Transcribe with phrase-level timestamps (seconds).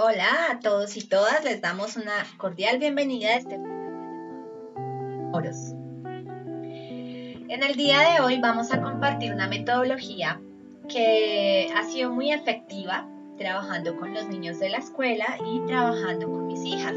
[0.00, 3.58] Hola a todos y todas, les damos una cordial bienvenida a este
[5.32, 5.74] Oros.
[7.48, 10.38] En el día de hoy vamos a compartir una metodología
[10.86, 13.08] que ha sido muy efectiva
[13.38, 16.92] trabajando con los niños de la escuela y trabajando con mis hijas.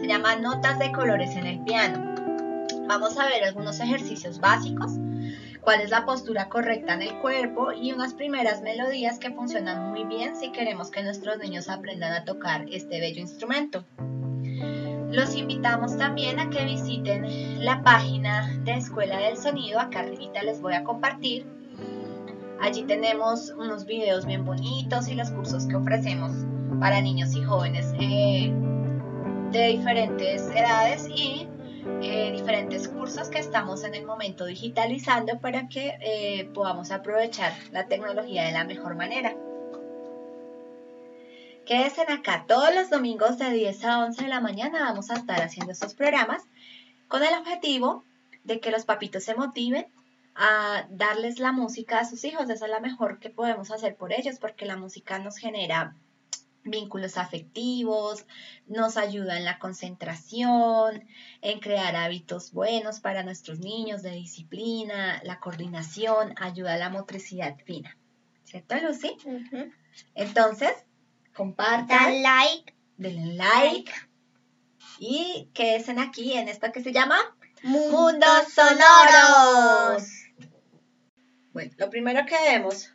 [0.00, 2.14] Se llama Notas de colores en el piano.
[2.88, 4.92] Vamos a ver algunos ejercicios básicos
[5.60, 10.04] cuál es la postura correcta en el cuerpo y unas primeras melodías que funcionan muy
[10.04, 13.84] bien si queremos que nuestros niños aprendan a tocar este bello instrumento.
[15.12, 20.62] Los invitamos también a que visiten la página de Escuela del Sonido, acá arriba les
[20.62, 21.44] voy a compartir.
[22.62, 26.32] Allí tenemos unos videos bien bonitos y los cursos que ofrecemos
[26.80, 28.54] para niños y jóvenes eh,
[29.50, 31.46] de diferentes edades y
[32.00, 37.86] eh, diferentes cursos que estamos en el momento digitalizando para que eh, podamos aprovechar la
[37.86, 39.31] tecnología de la mejor manera.
[41.72, 45.40] Quédense acá todos los domingos de 10 a 11 de la mañana vamos a estar
[45.40, 46.42] haciendo estos programas
[47.08, 48.04] con el objetivo
[48.44, 49.86] de que los papitos se motiven
[50.34, 52.50] a darles la música a sus hijos.
[52.50, 55.96] Esa es la mejor que podemos hacer por ellos porque la música nos genera
[56.62, 58.26] vínculos afectivos,
[58.66, 61.08] nos ayuda en la concentración,
[61.40, 67.56] en crear hábitos buenos para nuestros niños de disciplina, la coordinación, ayuda a la motricidad
[67.64, 67.96] fina.
[68.44, 69.16] ¿Cierto, Lucy?
[70.14, 70.74] Entonces,
[71.34, 73.92] compartan, like, denle like
[74.98, 77.18] y quédense aquí en esto que se llama
[77.62, 80.04] Mundos Sonoros.
[81.52, 82.90] Bueno, lo primero que debemos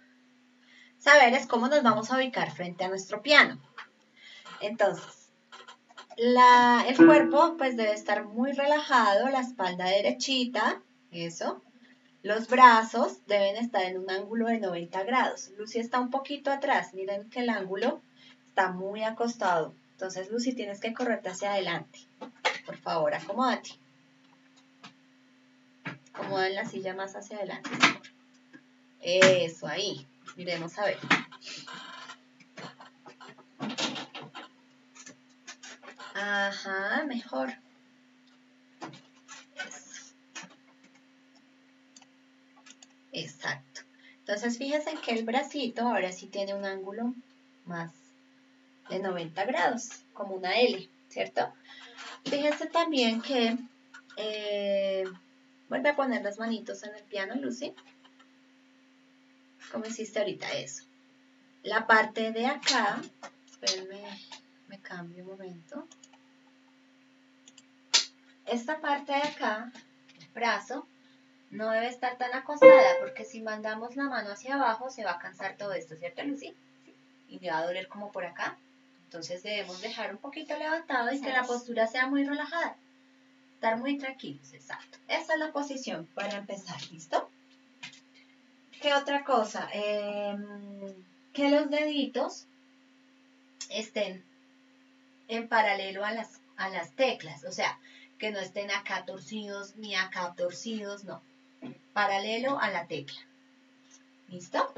[0.98, 3.62] saber es cómo nos vamos a ubicar frente a nuestro piano.
[4.62, 5.32] Entonces,
[6.18, 10.82] el cuerpo pues debe estar muy relajado, la espalda derechita,
[11.12, 11.62] eso.
[12.24, 15.52] Los brazos deben estar en un ángulo de 90 grados.
[15.58, 18.02] Lucy está un poquito atrás, miren que el ángulo
[18.58, 19.76] está muy acostado.
[19.92, 22.00] Entonces, Lucy, tienes que correrte hacia adelante.
[22.66, 23.70] Por favor, acomódate.
[26.12, 27.70] Acomoda en la silla más hacia adelante.
[29.00, 30.08] Eso, ahí.
[30.36, 30.98] Miremos a ver.
[36.16, 37.54] Ajá, mejor.
[43.12, 43.82] Exacto.
[44.18, 47.14] Entonces fíjense que el bracito ahora sí tiene un ángulo
[47.66, 48.07] más
[48.90, 51.54] de 90 grados, como una L, ¿cierto?
[52.26, 53.58] Fíjense también que
[54.18, 55.04] eh,
[55.70, 57.74] vuelve a poner las manitos en el piano, Lucy
[59.72, 60.84] como hiciste ahorita eso.
[61.64, 63.02] La parte de acá,
[63.50, 64.04] espérenme,
[64.68, 65.88] me cambio un momento.
[68.46, 69.72] Esta parte de acá,
[70.20, 70.88] el brazo,
[71.50, 75.20] no debe estar tan acostada porque si mandamos la mano hacia abajo se va a
[75.20, 76.56] cansar todo esto, ¿cierto Lucy?
[77.30, 78.58] Y me va a doler como por acá.
[79.08, 82.76] Entonces debemos dejar un poquito levantado y que la postura sea muy relajada.
[83.54, 84.98] Estar muy tranquilos, exacto.
[85.08, 87.30] Esa es la posición para empezar, ¿listo?
[88.82, 89.70] ¿Qué otra cosa?
[89.72, 90.94] Em,
[91.32, 92.48] que los deditos
[93.70, 94.26] estén
[95.30, 97.80] en paralelo a las, a las teclas, o sea,
[98.20, 101.22] que no estén acá torcidos ni acá torcidos, no,
[101.94, 103.22] paralelo a la tecla.
[104.28, 104.74] ¿Listo?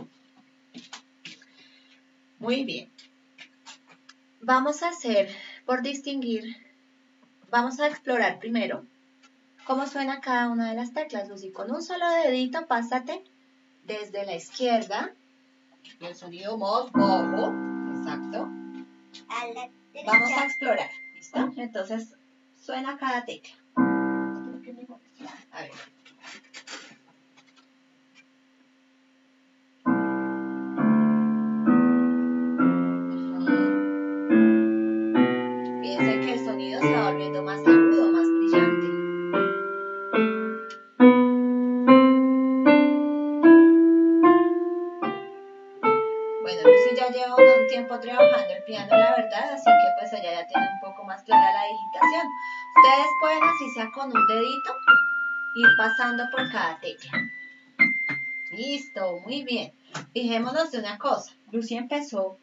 [2.38, 2.92] Muy bien.
[4.42, 5.30] Vamos a hacer,
[5.66, 6.56] por distinguir,
[7.52, 8.86] vamos a explorar primero
[9.66, 11.52] cómo suena cada una de las teclas, Lucy.
[11.52, 13.24] Con un solo dedito, pásate
[13.84, 15.14] desde la izquierda,
[16.00, 17.54] el sonido más bajo,
[17.98, 18.50] exacto.
[20.06, 21.52] Vamos a explorar, ¿listo?
[21.58, 22.16] Entonces
[22.60, 23.56] suena cada tecla.
[25.52, 25.72] A ver.
[54.00, 54.72] Con un dedito,
[55.56, 57.12] ir pasando por cada tecla.
[58.52, 59.74] Listo, muy bien.
[60.14, 61.34] Fijémonos de una cosa.
[61.52, 62.38] Lucy empezó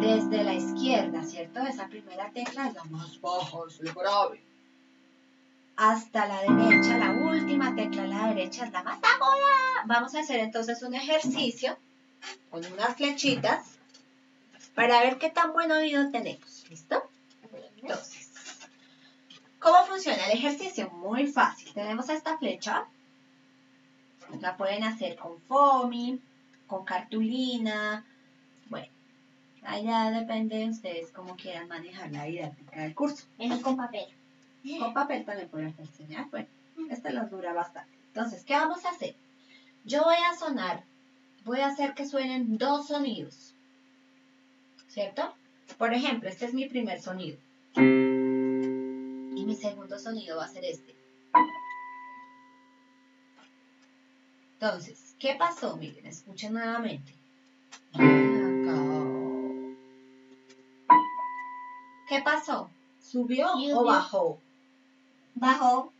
[0.00, 1.60] desde la izquierda, ¿cierto?
[1.60, 4.42] Esa primera tecla es la más baja, es el grave.
[5.76, 9.84] hasta la derecha, la última tecla la derecha es la más aguda.
[9.84, 11.76] Vamos a hacer entonces un ejercicio
[12.50, 13.66] con unas flechitas
[14.74, 16.64] para ver qué tan buen oído tenemos.
[16.70, 17.02] ¿Listo?
[17.82, 18.15] Entonces,
[19.66, 20.88] ¿cómo funciona el ejercicio?
[20.90, 21.72] Muy fácil.
[21.74, 22.86] Tenemos esta flecha.
[24.40, 26.20] La pueden hacer con foamy,
[26.68, 28.04] con cartulina.
[28.68, 28.86] Bueno,
[29.64, 33.26] allá depende de ustedes cómo quieran manejar la didáctica del curso.
[33.38, 34.06] Menos con papel.
[34.78, 36.30] Con papel también pueden enseñar.
[36.30, 36.46] Bueno,
[36.90, 37.90] esta los dura bastante.
[38.08, 39.16] Entonces, ¿qué vamos a hacer?
[39.84, 40.84] Yo voy a sonar,
[41.44, 43.54] voy a hacer que suenen dos sonidos.
[44.88, 45.34] ¿Cierto?
[45.76, 47.36] Por ejemplo, este es mi primer sonido.
[49.46, 50.92] Mi segundo sonido va a ser este.
[54.54, 55.76] Entonces, ¿qué pasó?
[55.76, 57.14] Miren, escuchen nuevamente.
[62.08, 62.68] ¿Qué pasó?
[63.00, 64.40] ¿Subió o bajó?
[65.36, 65.92] Bajó.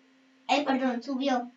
[0.49, 1.49] Eh, perdón, subió.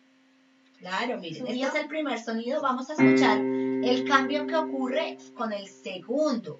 [0.77, 2.61] Claro, miren, este es el primer sonido.
[2.61, 6.59] Vamos a escuchar el cambio que ocurre con el segundo.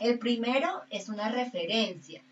[0.00, 2.22] El primero es una referencia.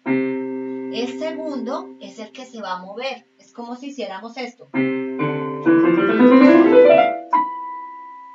[0.93, 3.25] El segundo es el que se va a mover.
[3.39, 4.69] Es como si hiciéramos esto.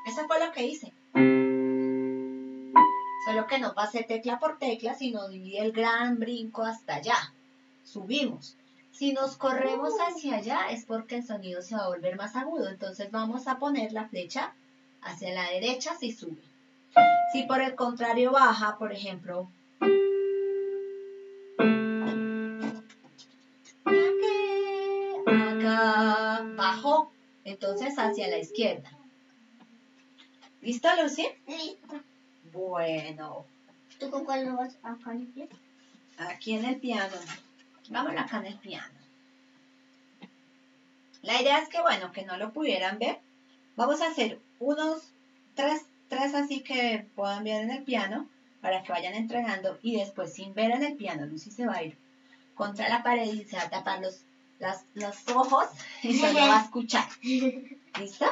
[0.06, 0.94] Eso fue lo que hice.
[3.26, 7.34] Solo que no pasé tecla por tecla, sino di el gran brinco hasta allá.
[7.84, 8.56] Subimos.
[8.92, 12.70] Si nos corremos hacia allá es porque el sonido se va a volver más agudo.
[12.70, 14.54] Entonces vamos a poner la flecha
[15.02, 16.42] hacia la derecha si sube.
[17.34, 19.50] Si por el contrario baja, por ejemplo,
[27.46, 28.92] entonces hacia la izquierda.
[30.62, 31.28] ¿Listo, Lucy?
[31.48, 32.02] Listo.
[32.52, 33.46] Bueno,
[34.00, 35.48] ¿Tú con cuál lo vas a poner?
[36.18, 37.16] aquí en el piano.
[37.90, 38.94] Vámonos acá en el piano.
[41.22, 43.20] La idea es que, bueno, que no lo pudieran ver.
[43.76, 45.12] Vamos a hacer unos
[45.56, 48.28] tres, tres así que puedan ver en el piano
[48.62, 51.84] para que vayan entrenando y después sin ver en el piano, Lucy se va a
[51.84, 51.98] ir
[52.56, 54.25] contra la pared y se va a tapar los,
[54.60, 55.68] las- los ojos
[56.04, 57.08] y solo va a escuchar.
[58.00, 58.26] ¿Listo?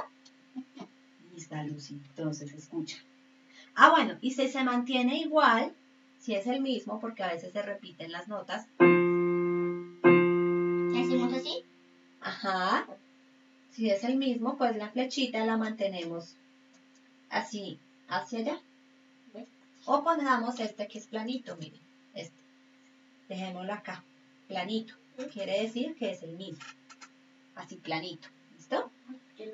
[1.33, 1.99] Lista, Lucy.
[2.09, 2.97] Entonces, escucha.
[3.75, 5.73] Ah, bueno, y si se mantiene igual,
[6.19, 8.67] si es el mismo, porque a veces se repiten las notas.
[10.03, 11.63] ¿Le hacemos así?
[12.21, 12.85] Ajá.
[13.71, 16.35] Si es el mismo, pues la flechita la mantenemos
[17.29, 18.61] así, hacia allá.
[19.85, 21.81] O pongamos este que es planito, miren.
[22.13, 22.35] Este.
[23.27, 24.03] Dejémoslo acá,
[24.47, 24.93] planito.
[25.31, 26.63] Quiere decir que es el mismo.
[27.55, 28.27] Así planito.
[28.55, 28.89] ¿Listo?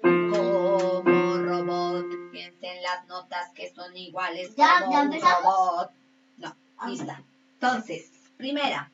[0.02, 5.44] Como robot, piensen las notas que son iguales Ya, como ya empezamos.
[5.44, 5.92] robot.
[6.38, 6.90] No, Ah.
[6.90, 7.24] lista.
[7.56, 8.92] Entonces, primera.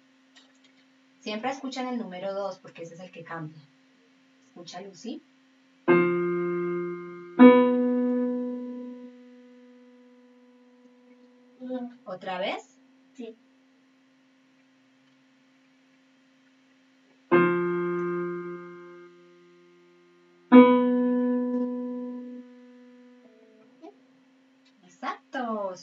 [1.22, 3.58] Siempre escuchan el número 2 porque ese es el que cambia.
[4.50, 5.22] Escucha, Lucy.
[12.06, 12.78] ¿Otra vez?
[13.16, 13.36] Sí.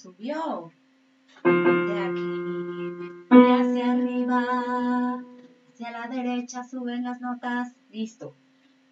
[0.02, 0.72] Subió.
[1.44, 2.32] De aquí
[3.30, 5.22] y hacia arriba,
[5.72, 7.72] hacia la derecha suben las notas.
[7.92, 8.34] Listo.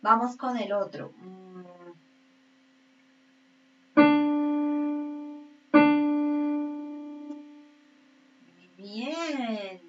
[0.03, 1.13] Vamos con el otro.
[8.47, 9.81] Muy bien.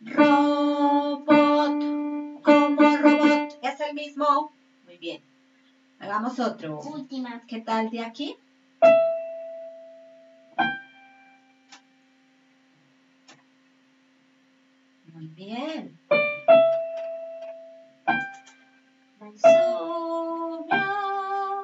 [0.00, 1.22] Robot,
[2.42, 3.58] como robot.
[3.62, 4.52] Es el mismo.
[4.84, 5.22] Muy bien.
[6.00, 6.80] Hagamos otro.
[6.80, 7.42] Última.
[7.46, 8.36] ¿Qué tal de aquí?
[15.22, 15.98] Bien.
[19.36, 20.76] Subió.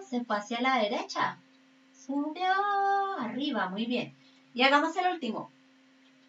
[0.03, 1.39] Se fue hacia la derecha.
[1.95, 2.53] Subió
[3.19, 3.71] arriba.
[3.71, 4.15] Muy bien.
[4.53, 5.51] Y hagamos el último.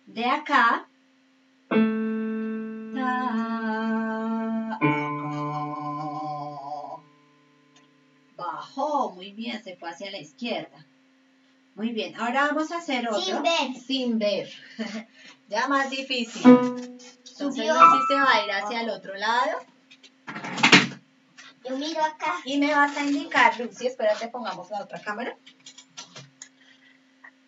[0.06, 0.88] De acá.
[8.38, 9.12] Bajó.
[9.12, 9.62] Muy bien.
[9.62, 10.77] Se fue hacia la izquierda.
[11.78, 12.20] Muy bien.
[12.20, 13.22] Ahora vamos a hacer otro.
[13.22, 13.82] Sin ver.
[13.86, 14.50] Sin ver.
[15.48, 16.42] ya más difícil.
[16.44, 17.38] Entonces.
[17.38, 17.58] Lucy
[18.10, 19.60] se va a ir hacia el otro lado.
[21.64, 22.42] Yo miro acá.
[22.46, 25.38] Y me vas a indicar, Lucy, espérate, pongamos la otra cámara.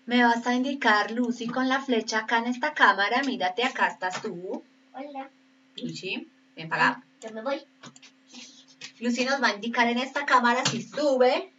[0.05, 3.23] Me vas a indicar, Lucy, con la flecha acá en esta cámara.
[3.23, 4.63] Mírate, acá estás tú.
[4.93, 5.31] Hola.
[5.75, 7.03] Lucy, ven para acá.
[7.21, 7.59] Yo me voy.
[8.99, 11.51] Lucy nos va a indicar en esta cámara si sube,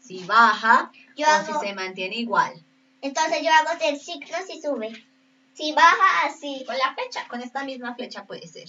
[0.00, 2.52] si baja Yo o hago- si se mantiene igual.
[3.00, 5.06] Entonces yo hago el ciclo si sube.
[5.54, 6.64] Si baja así.
[6.66, 8.68] Con la flecha, con esta misma flecha puede ser.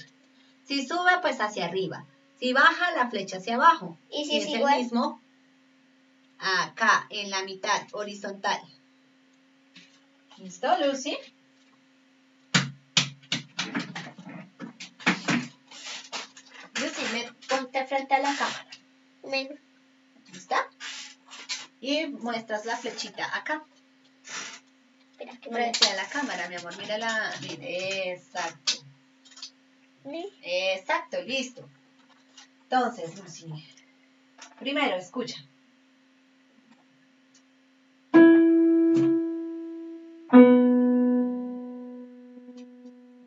[0.67, 2.05] Si sube, pues hacia arriba.
[2.39, 3.97] Si baja, la flecha hacia abajo.
[4.11, 4.73] ¿Y si es es igual?
[4.73, 5.21] el mismo,
[6.37, 8.59] acá, en la mitad, horizontal.
[10.37, 11.17] ¿Listo, Lucy?
[16.79, 18.67] Lucy, me, ponte frente a la cámara.
[20.31, 20.69] ¿Lista?
[21.87, 23.63] Y muestras la flechita acá.
[25.11, 25.51] espera que.
[25.51, 26.75] Frente a la cámara, mi amor.
[26.77, 27.31] Mira la...
[27.61, 28.73] Exacto.
[30.05, 31.69] Li- Exacto, listo.
[32.63, 33.45] Entonces, Lucy.
[34.57, 35.35] Primero, escucha.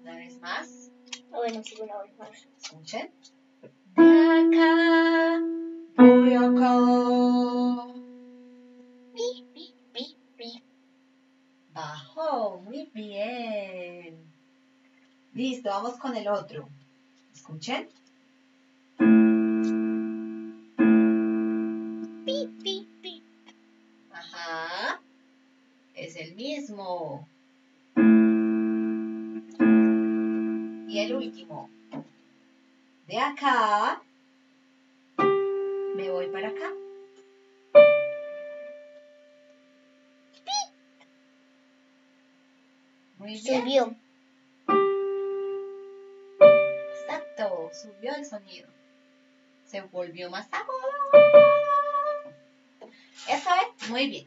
[0.02, 0.90] Una vez más.
[1.30, 2.30] Bueno, sí, una vez más.
[2.60, 3.08] Escuchen.
[3.94, 4.02] De
[4.40, 5.40] acá,
[5.96, 7.87] voy acá.
[12.38, 14.16] Muy bien.
[15.34, 16.68] Listo, vamos con el otro.
[17.34, 17.88] Escuchen.
[22.24, 23.22] Pi, pi, pi.
[24.12, 25.00] Ajá.
[25.96, 27.26] Es el mismo.
[30.88, 31.68] Y el último.
[33.08, 34.00] De acá.
[49.78, 51.22] Se volvió más agudo.
[53.28, 54.26] Eso es, muy bien.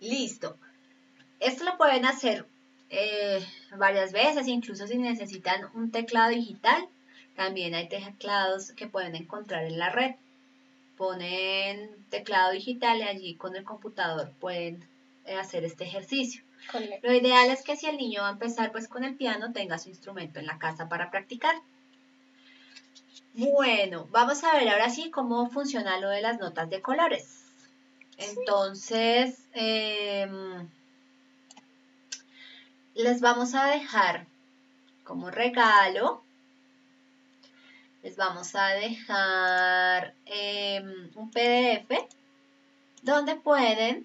[0.00, 0.56] Listo.
[1.38, 2.44] Esto lo pueden hacer
[2.90, 3.40] eh,
[3.76, 6.88] varias veces, incluso si necesitan un teclado digital.
[7.36, 10.16] También hay teclados que pueden encontrar en la red.
[10.96, 14.84] Ponen teclado digital y allí con el computador pueden
[15.24, 16.42] eh, hacer este ejercicio.
[17.00, 19.78] Lo ideal es que si el niño va a empezar pues con el piano, tenga
[19.78, 21.54] su instrumento en la casa para practicar.
[23.38, 27.38] Bueno, vamos a ver ahora sí cómo funciona lo de las notas de colores.
[28.18, 30.68] Entonces, em,
[32.94, 34.26] les vamos a dejar
[35.04, 36.22] como regalo,
[38.02, 42.08] les vamos a dejar em, un PDF
[43.02, 44.04] donde pueden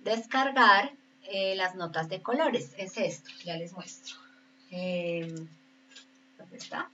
[0.00, 0.92] descargar
[1.24, 2.72] eh, las notas de colores.
[2.78, 4.16] Es esto, ya les muestro.
[4.70, 5.48] Em,
[6.38, 6.88] ¿Dónde está?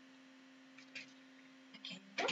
[1.79, 2.27] Aquí está.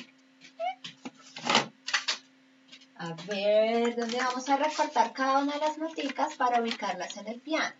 [3.02, 7.40] A ver, ¿dónde vamos a recortar cada una de las noticas para ubicarlas en el
[7.40, 7.74] piano?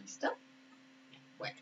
[0.00, 0.34] ¿Listo?
[1.36, 1.58] Bueno.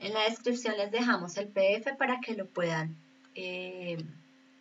[0.00, 2.96] En la descripción les dejamos el PDF para que lo puedan,
[3.36, 3.96] eh,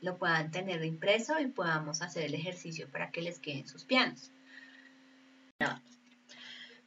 [0.01, 4.29] lo puedan tener impreso y podamos hacer el ejercicio para que les queden sus pianos.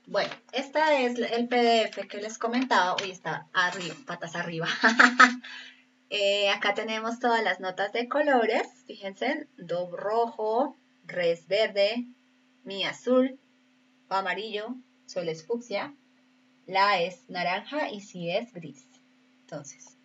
[0.07, 2.95] Bueno, esta es el PDF que les comentaba.
[3.03, 4.69] Uy, está arriba, patas arriba.
[6.11, 8.67] Eh, acá tenemos todas las notas de colores.
[8.87, 10.77] Fíjense, do rojo,
[11.07, 12.07] res verde,
[12.65, 13.39] mi azul,
[14.09, 14.75] amarillo,
[15.07, 15.95] sol es fucsia,
[16.67, 18.85] la es naranja y si es gris.
[19.43, 19.97] Entonces,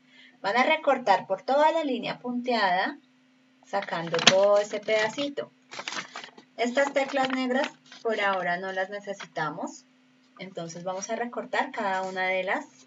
[0.41, 2.99] van a recortar por toda la línea punteada,
[3.65, 5.51] sacando todo ese pedacito.
[6.55, 7.67] Estas teclas negras
[8.03, 9.85] por ahora no las necesitamos.
[10.37, 12.84] Entonces vamos a recortar cada una de las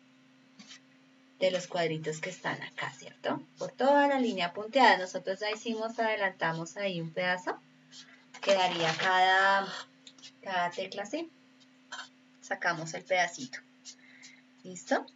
[1.39, 3.43] de los cuadritos que están acá, ¿cierto?
[3.59, 4.99] Por toda la línea punteada.
[4.99, 7.59] Nosotros ya hicimos, adelantamos ahí un pedazo.
[8.41, 9.69] Quedaría cada,
[10.43, 11.31] cada tecla así.
[12.41, 13.59] Sacamos el pedacito.
[14.65, 15.07] ¿Listo?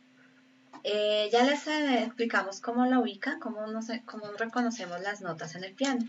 [0.85, 5.65] Eh, ya les eh, explicamos cómo la ubica, cómo, nos, cómo reconocemos las notas en
[5.65, 6.05] el piano.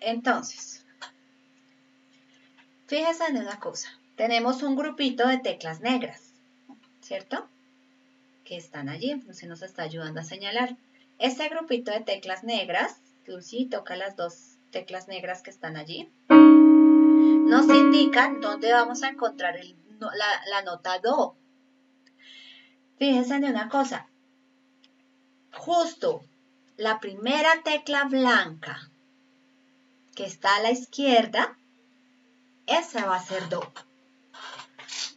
[0.00, 0.84] Entonces,
[2.86, 3.88] fíjense en una cosa.
[4.16, 6.29] Tenemos un grupito de teclas negras.
[7.10, 7.44] ¿Cierto?
[8.44, 10.76] Que están allí, se nos está ayudando a señalar.
[11.18, 17.68] Este grupito de teclas negras, Lucy toca las dos teclas negras que están allí, nos
[17.68, 19.58] indican dónde vamos a encontrar
[19.98, 21.34] la, nota Do.
[23.00, 24.06] Fíjense en una cosa,
[25.52, 26.22] justo
[26.76, 28.88] la primera tecla blanca
[30.14, 31.58] que está a la izquierda,
[32.68, 33.68] esa va a ser Do.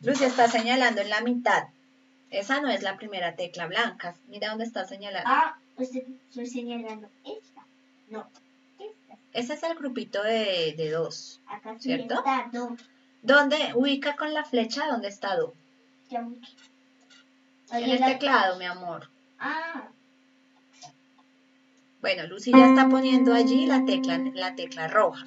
[0.02, 1.68] Lucy está señalando en la mitad.
[2.34, 4.16] Esa no es la primera tecla blanca.
[4.28, 5.30] Mira dónde está señalando.
[5.32, 7.64] Ah, usted estoy señalando esta.
[8.10, 8.28] No,
[8.80, 9.16] esta.
[9.34, 11.40] Ese es el grupito de, de dos.
[11.48, 12.16] Acá ¿Cierto?
[12.16, 12.76] está do.
[13.22, 15.54] ¿Dónde ubica con la flecha dónde está Do?
[16.10, 16.20] Ya.
[17.72, 19.10] En el la- teclado, mi amor.
[19.40, 19.88] Ah,
[22.02, 25.26] Bueno, Lucy ya está poniendo allí la tecla, la tecla roja.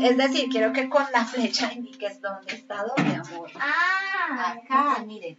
[0.00, 3.50] Es decir, quiero que con la flecha indiques dónde está do, mi amor.
[3.58, 5.36] Ah, Acá, miren.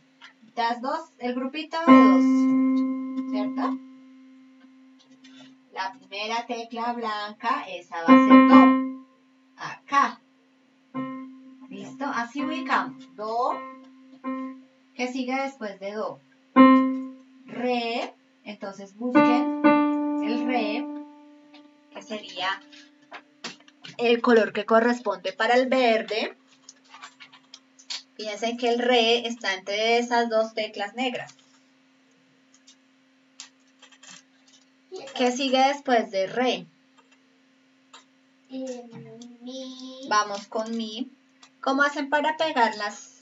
[0.57, 3.29] Las dos, el grupito de dos.
[3.29, 3.77] ¿Cierto?
[5.71, 9.05] La primera tecla blanca, esa va a ser do.
[9.55, 10.19] Acá.
[11.69, 12.05] ¿Listo?
[12.05, 13.15] Así ubicamos.
[13.15, 13.51] Do.
[14.95, 16.21] ¿Qué sigue después de do?
[17.45, 18.15] Re.
[18.43, 19.61] Entonces busquen
[20.23, 20.87] el re,
[21.93, 22.49] que sería
[23.99, 26.35] el color que corresponde para el verde.
[28.17, 31.35] Piensen que el re está entre esas dos teclas negras.
[35.15, 36.65] ¿Qué sigue después de re?
[38.49, 40.07] Mi.
[40.09, 41.11] Vamos con mi.
[41.61, 43.13] ¿Cómo hacen para pegarlas?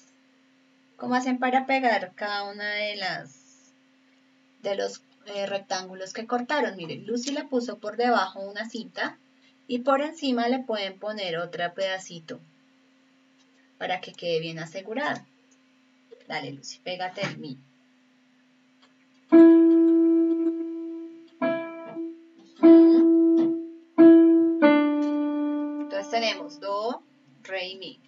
[0.95, 3.73] ¿Cómo hacen para pegar cada una de las
[4.61, 6.77] de los eh, rectángulos que cortaron?
[6.77, 9.17] Miren, Lucy le puso por debajo una cinta
[9.67, 12.39] y por encima le pueden poner otro pedacito
[13.77, 15.21] para que quede bien asegurado.
[16.27, 17.57] Dale, Lucy, pégate el mi.
[25.81, 27.03] Entonces tenemos do,
[27.43, 27.99] re y mi.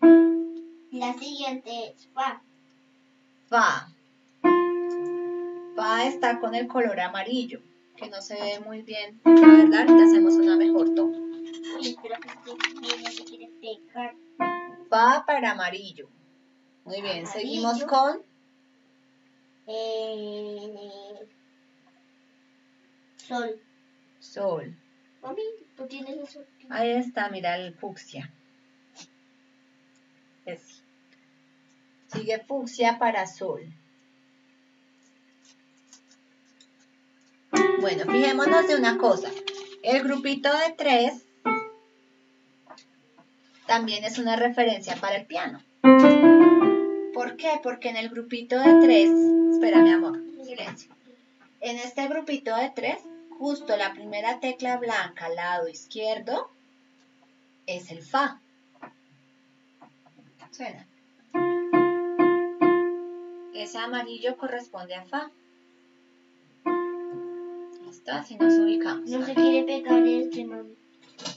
[0.91, 2.41] La siguiente es fa.
[3.49, 3.87] Fa.
[5.75, 7.61] Fa está con el color amarillo,
[7.95, 9.21] que no se ve muy bien.
[9.25, 11.17] La verdad, ahorita hacemos una mejor toma.
[12.01, 14.15] Pero que este viene se quiere pegar.
[14.97, 16.09] Fa para amarillo.
[16.83, 17.31] Muy bien, Amarillo.
[17.31, 18.23] seguimos con
[19.67, 21.27] Eh,
[23.17, 23.61] sol.
[24.19, 24.75] sol.
[25.21, 25.43] Mami,
[25.75, 26.47] tú tienes el sol.
[26.71, 28.33] Ahí está, mira el fucsia.
[32.07, 33.71] Sigue fucsia para sol.
[37.81, 39.29] Bueno, fijémonos de una cosa.
[39.83, 41.26] El grupito de tres
[43.67, 45.61] también es una referencia para el piano.
[47.13, 47.59] ¿Por qué?
[47.61, 49.11] Porque en el grupito de tres,
[49.53, 50.91] espera mi amor, silencio.
[51.59, 52.97] En este grupito de tres,
[53.37, 56.49] justo la primera tecla blanca al lado izquierdo
[57.65, 58.39] es el fa.
[60.51, 60.87] Suena.
[63.53, 65.29] Ese amarillo corresponde a fa.
[67.85, 69.09] Listo, así nos ubicamos.
[69.09, 70.75] No se quiere pegar este, mami.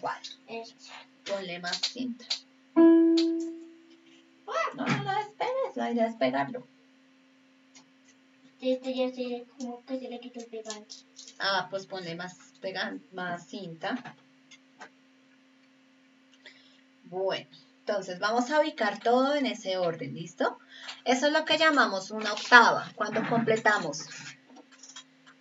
[0.01, 0.21] ¿Cuál?
[0.47, 1.10] Este.
[1.31, 2.25] Ponle más cinta.
[2.75, 2.83] No,
[4.75, 6.67] no, no esperes, la idea es pegarlo.
[8.61, 10.95] Este ya se, como que se le quitó el pegante.
[11.39, 14.15] Ah, pues ponle más, pegan, más cinta.
[17.05, 17.49] Bueno,
[17.81, 20.59] entonces vamos a ubicar todo en ese orden, ¿listo?
[21.05, 24.07] Eso es lo que llamamos una octava, cuando completamos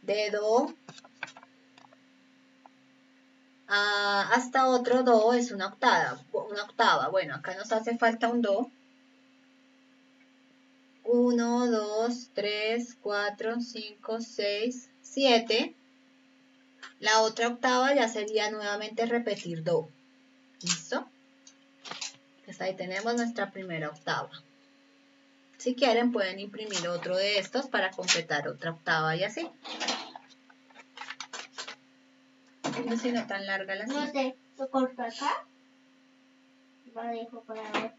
[0.02, 0.74] de do
[3.70, 7.08] a- hasta otro do es una octava, una octava.
[7.10, 8.72] Bueno, acá nos hace falta un do.
[11.04, 15.76] 1, 2, 3, 4, 5, 6, 7.
[17.00, 19.90] La otra octava ya sería nuevamente repetir do.
[20.62, 21.08] ¿Listo?
[22.46, 24.30] Pues ahí tenemos nuestra primera octava.
[25.58, 29.50] Si quieren pueden imprimir otro de estos para completar otra octava y así.
[32.86, 35.46] No no tan larga la No sé, lo corto acá.
[36.94, 37.96] Lo dejo para otra.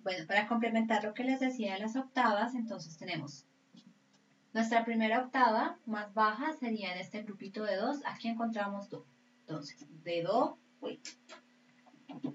[0.00, 3.46] Bueno, para complementar lo que les decía de las octavas, entonces tenemos
[4.54, 7.98] nuestra primera octava más baja sería en este grupito de dos.
[8.06, 9.04] Aquí encontramos do.
[9.40, 11.00] Entonces, de do, uy.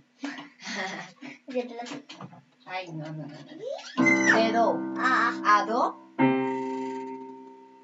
[2.65, 4.35] Ay, no, no, no, no.
[4.35, 6.58] De do Ah, a do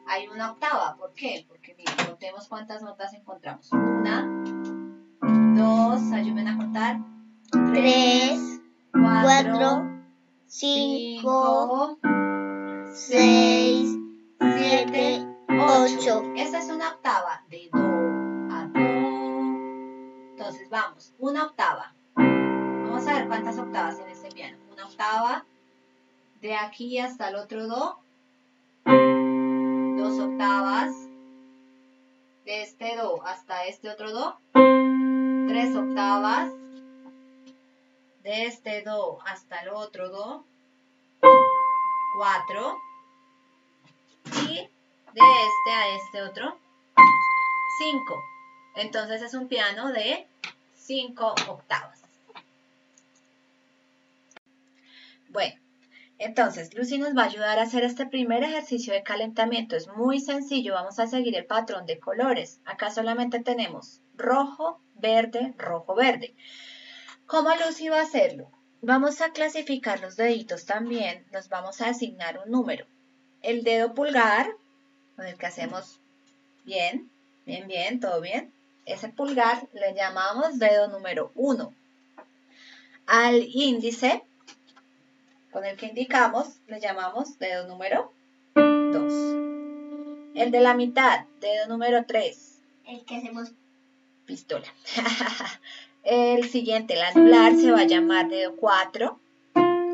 [0.08, 0.96] hay una octava.
[0.98, 1.46] ¿Por qué?
[1.48, 3.72] Porque miren, contemos cuántas notas encontramos.
[3.72, 4.26] Una,
[5.56, 6.98] dos, ayúdenme a contar.
[7.74, 9.90] tres, cuatro,
[10.48, 13.98] cinco, cinco, seis,
[14.40, 16.24] siete, ocho.
[16.36, 17.80] Esa es una octava de do
[18.52, 18.80] a do.
[20.32, 21.94] Entonces vamos, una octava.
[22.16, 24.58] Vamos a ver cuántas octavas en este piano.
[24.72, 25.46] Una octava
[26.42, 28.00] de aquí hasta el otro do.
[30.06, 30.94] Dos octavas
[32.46, 34.38] de este do hasta este otro do.
[35.48, 36.52] Tres octavas
[38.22, 40.46] de este do hasta el otro do.
[42.20, 42.78] Cuatro.
[44.48, 46.56] Y de este a este otro,
[47.80, 48.24] 5.
[48.76, 50.28] Entonces es un piano de
[50.76, 52.00] 5 octavas.
[55.30, 55.65] Bueno,
[56.18, 59.76] Entonces, Lucy nos va a ayudar a hacer este primer ejercicio de calentamiento.
[59.76, 62.62] Es muy sencillo, vamos a seguir el patrón de colores.
[62.66, 66.34] Acá solamente tenemos rojo, verde, rojo, verde.
[67.26, 68.50] ¿Cómo Lucy va a hacerlo?
[68.82, 72.86] Vamos a clasificar los deditos también, nos vamos a asignar un número.
[73.42, 74.48] El dedo pulgar,
[75.16, 76.00] con el que hacemos
[76.66, 77.10] bien,
[77.46, 78.54] bien, bien, todo bien.
[78.86, 81.74] Ese pulgar le llamamos dedo número 1.
[83.08, 84.24] Al índice
[85.56, 88.12] con el que indicamos le llamamos dedo número
[88.56, 89.14] 2.
[90.36, 92.60] El de la mitad, dedo número 3.
[92.88, 93.54] El que hacemos
[94.26, 94.66] pistola.
[96.04, 99.18] el siguiente, el anular, se va a llamar dedo 4.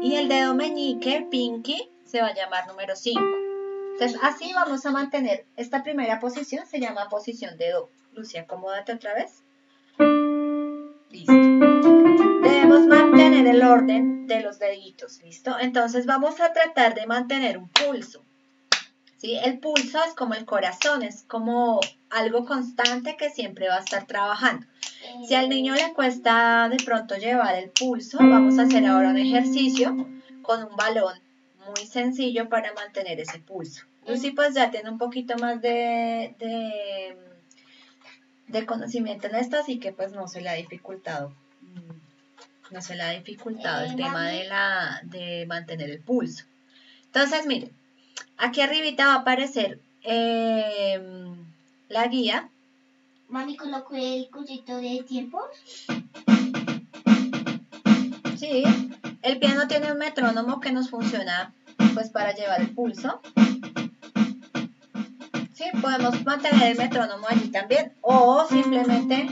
[0.02, 3.22] Y el dedo meñique, pinky, se va a llamar número 5.
[3.92, 7.88] Entonces, así vamos a mantener esta primera posición, se llama posición de Do.
[8.16, 9.44] Lucia, acomódate otra vez.
[13.34, 15.58] El orden de los deditos, ¿listo?
[15.60, 18.24] Entonces vamos a tratar de mantener un pulso.
[19.18, 19.38] ¿sí?
[19.44, 24.06] El pulso es como el corazón, es como algo constante que siempre va a estar
[24.06, 24.68] trabajando.
[25.28, 29.18] Si al niño le cuesta de pronto llevar el pulso, vamos a hacer ahora un
[29.18, 30.08] ejercicio
[30.42, 31.16] con un balón
[31.66, 33.86] muy sencillo para mantener ese pulso.
[34.08, 36.36] Lucy pues ya tiene un poquito más de,
[38.48, 41.34] de, conocimiento en esto, así que pues no se le ha dificultado.
[42.72, 46.46] No se le ha dificultado el eh, tema de, la, de mantener el pulso.
[47.06, 47.72] Entonces, miren,
[48.38, 51.36] aquí arribita va a aparecer em,
[51.90, 52.50] la guía.
[53.28, 55.42] Mami, coloco el cuchito de tiempo.
[58.38, 58.64] Sí,
[59.22, 61.54] el piano tiene un metrónomo que nos funciona
[61.94, 63.22] pues para llevar el pulso.
[65.54, 69.30] Sí, podemos mantener el metrónomo allí también o simplemente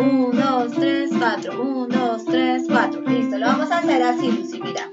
[0.00, 3.00] 1, 2, 3, 4, 1, 2, 3, 4.
[3.02, 4.88] Listo, lo vamos a hacer así, Lucy, mira.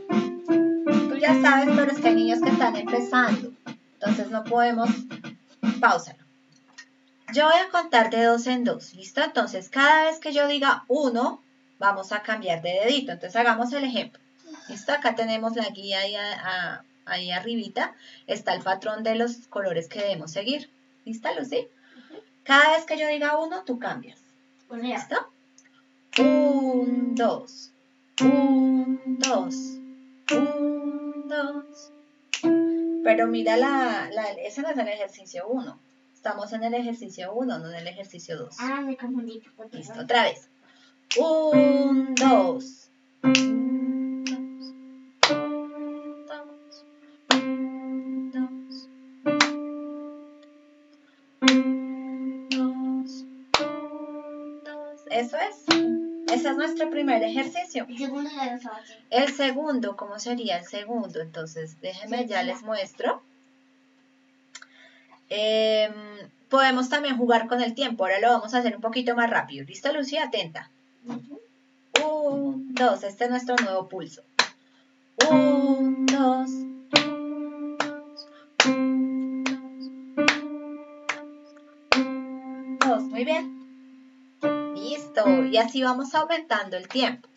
[1.09, 3.53] Tú ya sabes, pero es que hay niños que están empezando.
[3.93, 4.89] Entonces no podemos...
[5.79, 6.19] Pausalo.
[7.33, 9.21] Yo voy a contar de dos en dos, ¿listo?
[9.21, 11.41] Entonces, cada vez que yo diga 1,
[11.79, 13.11] vamos a cambiar de dedito.
[13.11, 14.19] Entonces, hagamos el ejemplo.
[14.69, 14.91] ¿Listo?
[14.91, 16.15] Acá tenemos la guía ahí,
[17.05, 17.95] ahí arribita.
[18.27, 20.69] Está el patrón de los colores que debemos seguir.
[21.05, 21.67] ¿Listo, Lucy?
[22.43, 24.19] Cada vez que yo diga uno, tú cambias.
[24.71, 25.15] ¿Listo?
[26.19, 27.71] Un, dos.
[28.21, 29.55] Un, dos.
[30.35, 31.91] Un, dos.
[33.03, 35.79] Pero mira, la, la, ese no es el ejercicio 1.
[36.13, 38.55] Estamos en el ejercicio 1, no en el ejercicio 2.
[38.59, 39.41] Ah, me confundí.
[39.71, 40.49] Listo, otra vez.
[41.17, 42.89] Un, dos.
[56.57, 57.85] Nuestro primer ejercicio.
[57.87, 58.59] El segundo ya lo
[59.09, 61.21] El segundo, ¿cómo sería el segundo?
[61.21, 63.21] Entonces, déjenme, ya les muestro.
[65.29, 65.93] Em,
[66.49, 68.03] podemos también jugar con el tiempo.
[68.03, 69.65] Ahora lo vamos a hacer un poquito más rápido.
[69.65, 70.25] ¿Listo, Lucía?
[70.25, 70.69] Atenta.
[72.03, 73.03] Un, dos.
[73.03, 74.23] Este es nuestro nuevo pulso.
[75.29, 76.49] Un, dos.
[82.79, 83.03] Dos.
[83.03, 83.56] Muy bien.
[85.51, 87.27] Y así vamos aumentando el tiempo.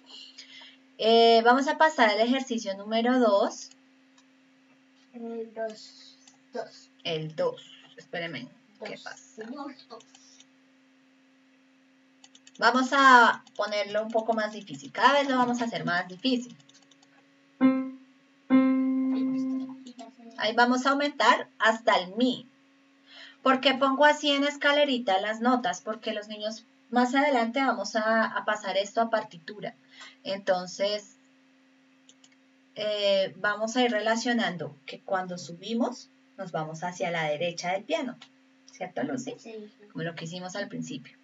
[0.99, 3.71] Eh, vamos a pasar al ejercicio número 2.
[5.15, 6.17] El 2.
[7.05, 7.63] El 2.
[7.97, 8.49] Espérenme.
[8.85, 9.43] ¿Qué pasa?
[12.59, 14.93] Vamos a ponerlo un poco más difícil.
[14.93, 16.55] Cada vez lo vamos a hacer más difícil.
[20.37, 22.47] Ahí vamos a aumentar hasta el mi.
[23.43, 25.81] ¿Por qué pongo así en escalerita las notas?
[25.81, 29.75] Porque los niños más adelante vamos a, pasar esto a partitura.
[30.25, 31.17] Entonces,
[32.75, 38.17] eh, vamos a ir relacionando que cuando subimos nos vamos hacia la derecha del piano.
[38.73, 39.35] ¿Cierto, Lucy?
[39.39, 39.71] Sí.
[39.93, 41.17] Como lo que hicimos al principio.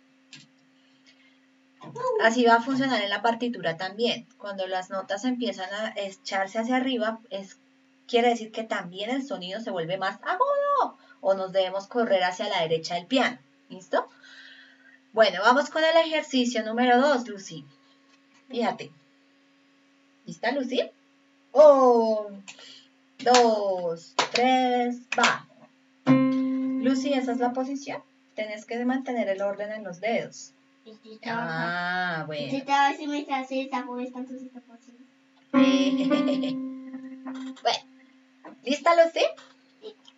[2.22, 4.26] Así va a funcionar en la partitura también.
[4.38, 7.58] Cuando las notas empiezan a echarse hacia arriba, es,
[8.06, 12.48] quiere decir que también el sonido se vuelve más agudo o nos debemos correr hacia
[12.48, 13.38] la derecha del piano.
[13.68, 14.08] ¿Listo?
[15.16, 17.64] Bueno, vamos con el ejercicio número 2, Lucy.
[18.50, 18.90] Fíjate.
[20.26, 20.82] ¿Lista, Lucy?
[21.52, 22.44] Un,
[23.24, 25.48] dos, tres, va.
[26.04, 28.02] Lucy, esa es la posición.
[28.34, 30.52] Tienes que mantener el orden en los dedos.
[31.24, 32.50] Ah, bueno.
[37.62, 37.78] bueno.
[38.64, 39.24] ¿Lista, Lucy?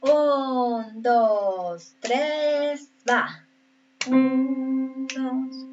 [0.01, 3.45] Un, dos, tres, va
[5.15, 5.69] dos,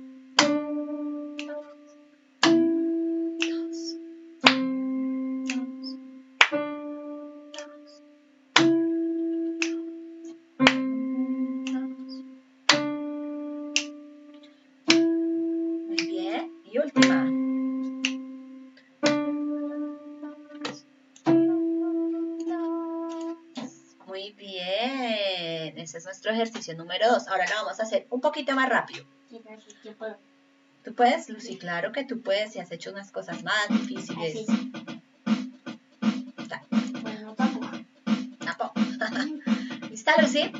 [24.07, 27.27] Muy bien, ese es nuestro ejercicio número 2.
[27.27, 29.05] Ahora lo vamos a hacer un poquito más rápido.
[29.83, 30.17] Yo puedo.
[30.83, 31.57] ¿Tú puedes, Lucy?
[31.57, 34.47] Claro que tú puedes y has hecho unas cosas más difíciles.
[34.47, 34.71] Así.
[37.01, 37.67] Bueno, tampoco.
[38.39, 38.73] Tampoco.
[39.89, 40.51] ¿Lista, Lucy?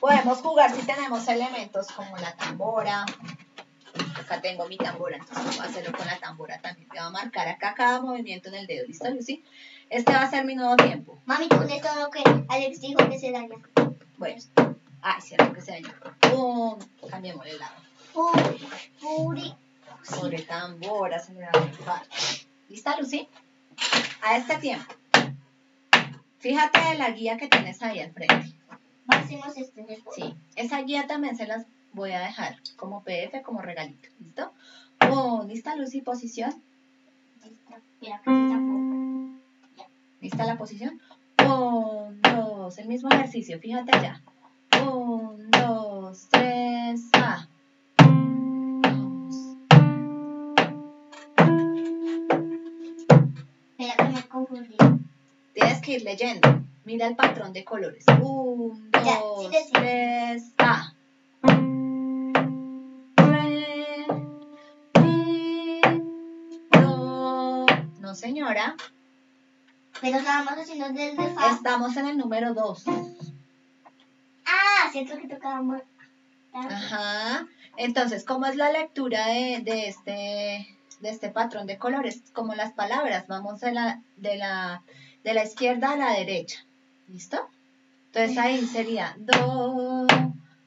[0.00, 3.04] Podemos jugar si tenemos elementos como la tambora.
[4.18, 6.88] Acá tengo mi tambora, entonces voy a hacerlo con la tambora también.
[6.88, 8.86] Te voy a marcar acá cada movimiento en el dedo.
[8.86, 9.44] ¿Listo, Lucy?
[9.90, 11.18] Este va a ser mi nuevo tiempo.
[11.26, 13.56] Mami, tú pones todo lo que Alex dijo que se daña.
[14.16, 14.40] Bueno.
[15.02, 15.92] Ay, cierto que se dañó.
[16.20, 16.78] ¡Pum!
[17.08, 17.74] Cambiemos el lado.
[19.00, 19.54] Puri.
[20.02, 21.46] Sobre tambora se le.
[22.68, 23.28] ¿Lista, Lucy?
[24.22, 24.92] A este tiempo.
[26.38, 28.54] Fíjate en la guía que tienes ahí al frente.
[29.88, 30.14] Después.
[30.14, 34.08] Sí, esa guía también se las voy a dejar como PDF, como regalito.
[34.20, 34.52] ¿Listo?
[35.10, 36.00] Oh, ¿Lista, Lucy?
[36.00, 36.62] Posición.
[37.42, 37.74] Listo.
[38.00, 39.86] Mira, que tapó.
[40.20, 41.00] ¿Lista la posición?
[41.38, 44.20] Un, dos, el mismo ejercicio, fíjate ya.
[44.82, 47.46] Un, dos, tres, A.
[55.54, 56.60] Tienes que ir leyendo.
[56.84, 58.04] Mira el patrón de colores.
[58.20, 59.70] Un, ya, dos, sí, sí.
[59.72, 60.92] tres, A.
[63.16, 64.06] Re,
[65.00, 65.80] mi,
[66.72, 67.66] do.
[68.00, 68.76] No, señora.
[70.00, 71.50] Pero estábamos haciendo desde fa.
[71.50, 72.84] Estamos en el número dos
[74.90, 75.82] siento que tocaba más.
[76.52, 77.46] Ajá.
[77.76, 82.22] Entonces, ¿cómo es la lectura de, de, este, de este patrón de colores?
[82.32, 84.82] Como las palabras, vamos de la, de la,
[85.24, 86.64] de la izquierda a la derecha.
[87.08, 87.48] ¿Listo?
[88.12, 90.06] Entonces ahí sería do,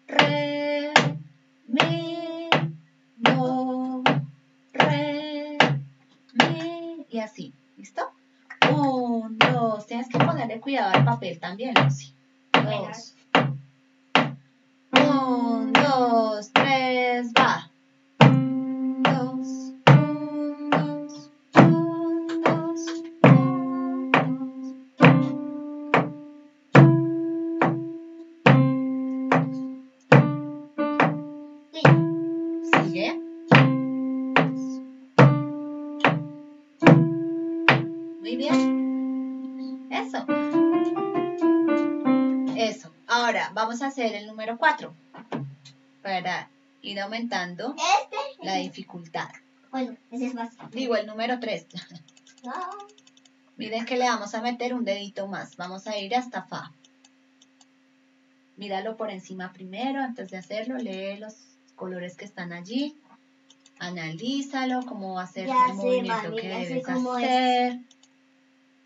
[0.07, 0.93] re,
[1.67, 2.49] mi,
[3.17, 4.01] do,
[4.71, 5.57] re,
[6.33, 7.53] mi, y así.
[7.77, 8.09] ¿Listo?
[8.71, 12.13] Un, dos, tienes que ponerle cuidado al papel también, Lucy.
[12.53, 13.15] Dos.
[15.95, 17.69] Dos, tres, va.
[19.03, 19.73] Dos,
[20.71, 22.81] dos, dos, dos.
[32.71, 33.21] Sigue.
[38.19, 39.87] Muy bien.
[39.91, 40.25] Eso.
[42.57, 42.91] Eso.
[43.05, 44.91] Ahora vamos a hacer el número 4
[46.03, 46.49] para
[46.81, 48.17] ir aumentando Este.
[48.45, 49.29] la dificultad.
[49.71, 50.51] Bueno, ese es más.
[50.71, 51.65] Digo, el número 3.
[52.43, 52.51] No.
[53.55, 55.55] Miren que le vamos a meter un dedito más.
[55.55, 56.73] Vamos a ir hasta Fa.
[58.57, 61.35] Míralo por encima primero, antes de hacerlo, lee los
[61.75, 62.97] colores que están allí.
[63.79, 66.89] Analízalo, cómo va a ser Ya el sé, movimiento mami, que debes es.
[66.89, 67.79] hacer.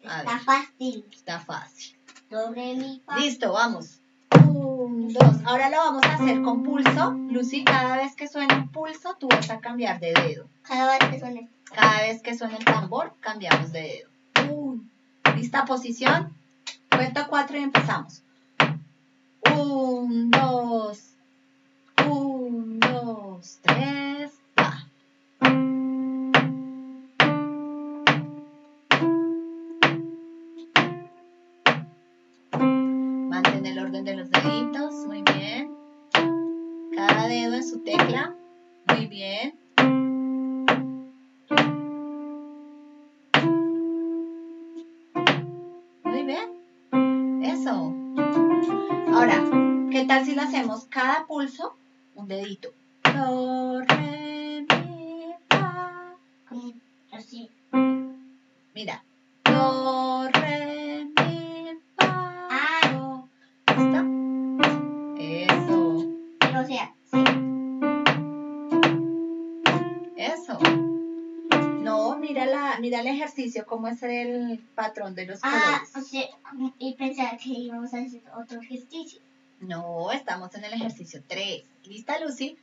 [0.04, 0.40] Está ver.
[0.42, 1.06] fácil.
[1.12, 1.98] Está fácil.
[2.30, 3.02] Sobre mi.
[3.18, 4.00] Listo, vamos.
[4.58, 7.12] 1, Ahora lo vamos a hacer con pulso.
[7.32, 10.48] Lucy, cada vez que suene un pulso, tú vas a cambiar de dedo.
[10.64, 11.50] Cada vez que suene.
[11.74, 14.10] Cada vez que suene el tambor, cambiamos de dedo.
[15.36, 16.34] ¿Lista posición?
[16.90, 18.24] Cuenta cuatro y empezamos.
[19.56, 20.67] 1, 2.
[51.28, 51.76] Pulso?
[52.16, 52.70] Un dedito.
[53.04, 56.16] Do, re, mi, fa.
[57.12, 57.50] Así.
[58.74, 59.04] Mira.
[59.44, 62.48] Do, re, mi, fa.
[62.50, 62.82] Ah.
[62.94, 63.30] do.
[63.76, 64.00] ¿Listo?
[65.20, 66.06] Eso.
[66.40, 67.24] Pero o sea, sí.
[70.16, 70.60] Eso.
[71.82, 75.96] No, mira, la, mira el ejercicio, cómo es el patrón de los Ah, colores.
[75.96, 76.26] o sea,
[76.80, 79.22] y pensaba que íbamos a hacer otro ejercicio.
[79.60, 81.64] No, estamos en el ejercicio 3.
[81.86, 82.58] ¿Lista, Lucy?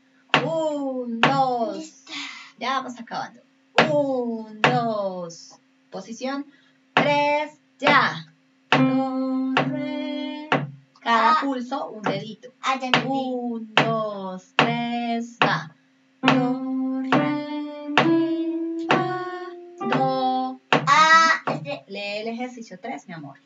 [0.44, 1.76] Un, dos.
[1.76, 2.12] Lista.
[2.58, 3.40] Ya vamos acabando.
[3.92, 5.54] Un, dos.
[5.90, 6.46] Posición.
[6.94, 8.26] Tres, ya.
[8.70, 10.48] Do, re.
[11.00, 11.38] Cada Ah.
[11.42, 12.50] pulso, un dedito.
[12.62, 12.90] Ah, ya.
[13.06, 15.74] Un, dos, tres, va.
[16.22, 19.26] Do, re, mi, fa,
[19.92, 20.60] do.
[20.86, 23.38] Ah, este, Lee el ejercicio 3, mi amor.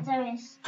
[0.00, 0.58] otra vez.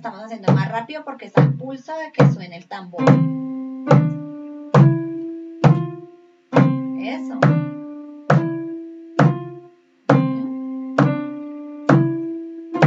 [0.00, 3.04] Estamos haciendo más rápido porque es al pulso de que suene el tambor.
[6.98, 7.38] Eso.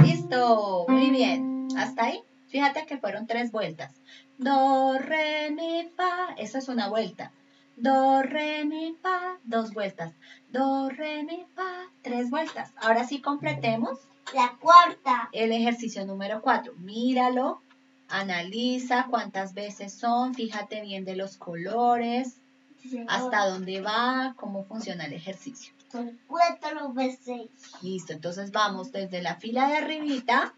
[0.01, 1.67] Listo, muy bien.
[1.77, 2.23] Hasta ahí.
[2.47, 4.01] Fíjate que fueron tres vueltas.
[4.39, 6.33] Do, re, mi, fa.
[6.39, 7.31] Esa es una vuelta.
[7.75, 9.37] Do, re, mi, fa.
[9.43, 10.13] Dos vueltas.
[10.49, 11.89] Do, re, mi, fa.
[12.01, 12.71] Tres vueltas.
[12.77, 13.99] Ahora sí completemos
[14.33, 15.29] La cuarta.
[15.31, 16.73] el ejercicio número 4.
[16.77, 17.61] Míralo,
[18.09, 22.37] analiza cuántas veces son, fíjate bien de los colores,
[23.07, 25.73] hasta dónde va, cómo funciona el ejercicio.
[25.91, 27.49] Son cuatro veces.
[27.81, 30.53] Listo, entonces vamos desde la fila de arribita.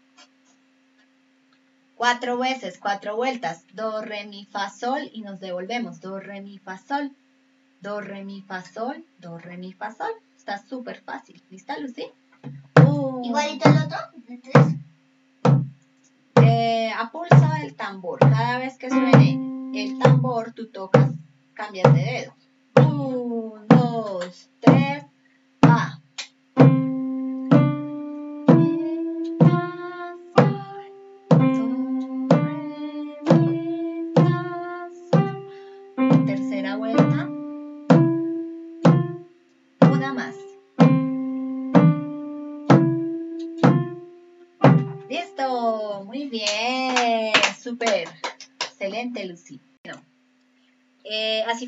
[1.96, 3.64] Cuatro veces, cuatro vueltas.
[3.72, 6.00] Do, re, mi, fa, sol y nos devolvemos.
[6.02, 7.10] Do, re, mi, fa, sol.
[7.80, 9.02] Do, re, mi, fa, sol.
[9.18, 10.12] Do, re, mi, fa, sol.
[10.36, 11.42] Está súper fácil.
[11.50, 12.06] ¿Lista, Lucy?
[12.86, 13.98] Un, Igualito el otro.
[14.26, 14.76] tres.
[16.42, 18.18] Eh, a pulso del tambor.
[18.20, 21.10] Cada vez que suene el tambor, tú tocas,
[21.54, 22.34] cambias de dedo.
[22.86, 25.05] Un, dos, tres,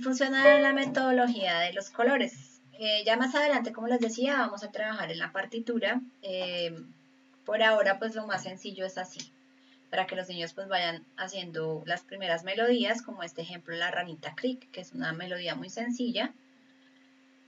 [0.09, 2.62] funciona la metodología de los colores.
[2.79, 6.01] Eh, ya más adelante, como les decía, vamos a trabajar en la partitura.
[6.23, 6.75] Eh,
[7.44, 9.21] por ahora, pues lo más sencillo es así,
[9.90, 14.35] para que los niños pues vayan haciendo las primeras melodías, como este ejemplo, la ranita
[14.35, 16.33] Crick, que es una melodía muy sencilla.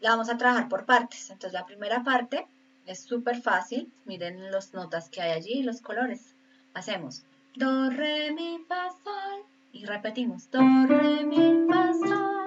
[0.03, 1.31] La vamos a trabajar por partes.
[1.31, 2.47] Entonces, la primera parte
[2.85, 3.91] es súper fácil.
[4.05, 6.35] Miren las notas que hay allí, los colores.
[6.75, 7.23] Hacemos
[7.57, 9.45] do, re, mi, fa, sol.
[9.73, 12.40] Y repetimos do, re, mi, fa, sol.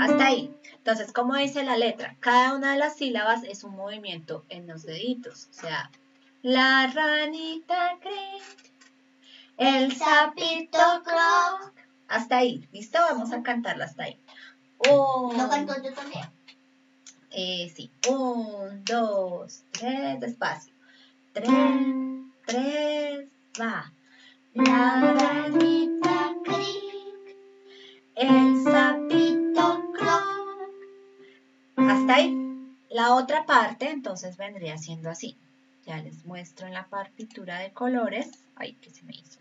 [0.00, 0.54] Hasta ahí.
[0.78, 4.84] Entonces, como dice la letra, cada una de las sílabas es un movimiento en los
[4.84, 5.48] deditos.
[5.50, 5.90] O sea,
[6.42, 8.72] la ranita cric,
[9.56, 11.72] el sapito croc.
[12.08, 12.68] Hasta ahí.
[12.70, 12.98] ¿Listo?
[13.00, 14.18] Vamos a cantarla hasta ahí.
[14.90, 16.24] Un, ¿Lo canto yo también?
[17.32, 17.90] eh, sí.
[18.08, 20.72] Un, dos, tres, despacio.
[21.32, 21.50] Tres,
[22.46, 23.28] tres,
[23.60, 23.92] va.
[24.54, 26.15] La ranita
[28.16, 30.70] el sapito croc.
[31.76, 32.34] Hasta ahí.
[32.90, 35.36] La otra parte entonces vendría siendo así.
[35.84, 38.30] Ya les muestro en la partitura de colores.
[38.56, 39.38] Ay, que se me hizo.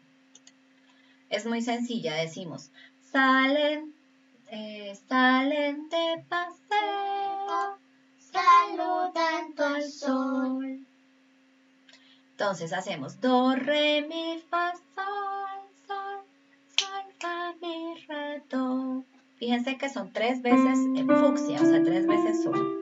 [1.29, 2.69] Es muy sencilla, decimos.
[3.11, 3.93] Salen,
[4.51, 7.77] eh, salen de paseo,
[8.19, 10.85] saludando al sol.
[12.31, 15.34] Entonces hacemos do, re, mi, fa, sol,
[17.61, 19.05] mi.
[19.37, 22.81] Fíjense que son tres veces en fucsia, o sea, tres veces sol.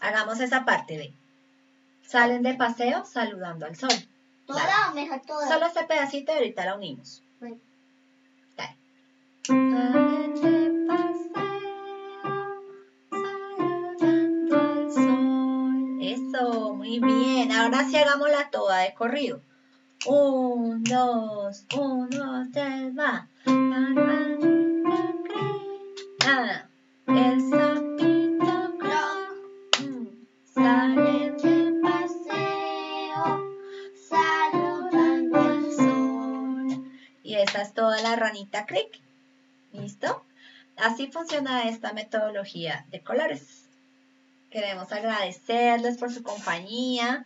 [0.00, 1.12] Hagamos esa parte de
[2.02, 3.90] salen de paseo saludando al sol.
[4.46, 4.92] ¿Toda Dale.
[4.92, 5.46] o mejor toda?
[5.48, 7.22] Solo este pedacito y ahorita la unimos.
[7.40, 7.58] Bueno.
[8.56, 8.76] Dale.
[9.46, 12.22] Salen de paseo,
[13.10, 15.98] saludando al sol.
[16.00, 17.52] Eso, muy bien.
[17.52, 19.42] Ahora sí hagámosla toda de corrido.
[20.06, 23.28] Un, dos, uno, tres, va.
[27.08, 30.06] El sapito croc, mm,
[30.54, 33.24] salen de paseo,
[34.08, 36.90] saludando al sol.
[37.24, 39.00] Y esa es toda la ranita cric.
[39.72, 40.24] ¿Listo?
[40.76, 43.64] Así funciona esta metodología de colores.
[44.50, 47.24] Queremos agradecerles por su compañía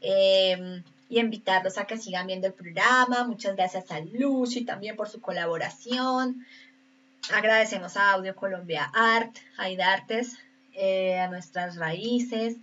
[0.00, 3.24] eh, y invitarlos a que sigan viendo el programa.
[3.24, 6.46] Muchas gracias a Lucy también por su colaboración.
[7.34, 10.38] Agradecemos a Audio Colombia Art, a IDARTES,
[10.72, 12.56] eh, a nuestras raíces,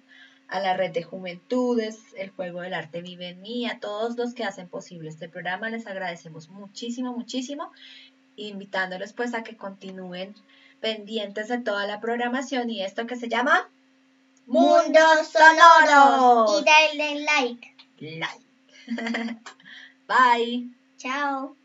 [0.48, 4.34] a la red de juventudes, el juego del arte vive en mí, a todos los
[4.34, 5.70] que hacen posible este programa.
[5.70, 7.72] Les agradecemos muchísimo, muchísimo,
[8.38, 10.36] invitándolos pues a que continúen
[10.80, 13.70] pendientes de toda la programación y esto que se llama
[14.46, 16.62] Mundos sonoros.
[16.62, 17.76] Y denle like.
[18.00, 18.47] like.
[20.08, 20.68] Bye.
[20.98, 21.56] Chao.